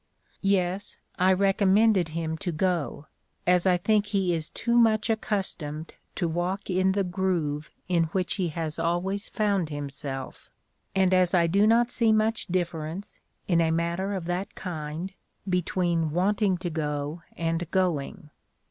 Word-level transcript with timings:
"Yes, 0.41 0.97
I 1.19 1.31
recommended 1.31 2.07
him 2.17 2.35
to 2.39 2.51
go, 2.51 3.05
as 3.45 3.67
I 3.67 3.77
think 3.77 4.07
he 4.07 4.33
is 4.33 4.49
too 4.49 4.73
much 4.75 5.11
accustomed 5.11 5.93
to 6.15 6.27
walk 6.27 6.71
in 6.71 6.93
the 6.93 7.03
groove 7.03 7.69
in 7.87 8.05
which 8.05 8.37
he 8.37 8.47
has 8.47 8.79
always 8.79 9.29
found 9.29 9.69
himself, 9.69 10.49
and 10.95 11.13
as 11.13 11.35
I 11.35 11.45
do 11.45 11.67
not 11.67 11.91
see 11.91 12.11
much 12.11 12.47
difference, 12.47 13.21
in 13.47 13.61
a 13.61 13.69
matter 13.69 14.15
of 14.15 14.25
that 14.25 14.55
kind, 14.55 15.13
between 15.47 16.09
wanting 16.09 16.57
to 16.57 16.71
go 16.71 17.21
and 17.37 17.69
going. 17.69 18.31